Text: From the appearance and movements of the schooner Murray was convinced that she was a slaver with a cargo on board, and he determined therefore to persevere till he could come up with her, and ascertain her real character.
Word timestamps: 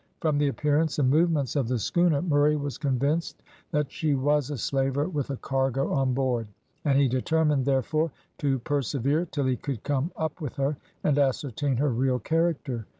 From 0.19 0.39
the 0.39 0.47
appearance 0.47 0.97
and 0.97 1.11
movements 1.11 1.55
of 1.55 1.67
the 1.67 1.77
schooner 1.77 2.23
Murray 2.23 2.55
was 2.55 2.79
convinced 2.79 3.43
that 3.69 3.91
she 3.91 4.15
was 4.15 4.49
a 4.49 4.57
slaver 4.57 5.07
with 5.07 5.29
a 5.29 5.37
cargo 5.37 5.93
on 5.93 6.15
board, 6.15 6.47
and 6.83 6.97
he 6.97 7.07
determined 7.07 7.65
therefore 7.65 8.09
to 8.39 8.57
persevere 8.57 9.27
till 9.27 9.45
he 9.45 9.57
could 9.57 9.83
come 9.83 10.11
up 10.17 10.41
with 10.41 10.55
her, 10.55 10.75
and 11.03 11.19
ascertain 11.19 11.77
her 11.77 11.91
real 11.91 12.17
character. 12.17 12.87